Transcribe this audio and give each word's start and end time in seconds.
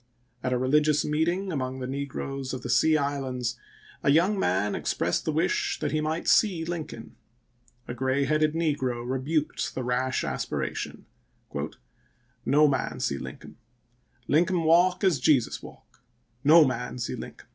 At 0.41 0.51
a 0.51 0.57
religious 0.57 1.05
meeting 1.05 1.51
among 1.51 1.77
the 1.79 1.85
negroes 1.85 2.55
of 2.55 2.63
the 2.63 2.71
Sea 2.71 2.97
Islands 2.97 3.59
a 4.01 4.09
young 4.09 4.39
man 4.39 4.73
expressed 4.73 5.25
the 5.25 5.31
wish 5.31 5.77
that 5.77 5.91
he 5.91 6.01
might 6.01 6.27
see 6.27 6.65
Lincoln. 6.65 7.15
A 7.87 7.93
gray 7.93 8.25
headed 8.25 8.55
negro 8.55 9.07
rebuked 9.07 9.75
the 9.75 9.83
rash 9.83 10.23
aspiration: 10.23 11.05
"No 12.47 12.67
man 12.67 12.99
see 12.99 13.19
Linkum. 13.19 13.57
Linkum 14.27 14.63
walk 14.63 15.03
as 15.03 15.19
Jesus 15.19 15.61
walk— 15.61 16.01
no 16.51 16.65
man 16.65 16.97
see 16.97 17.15
Linkum." 17.15 17.47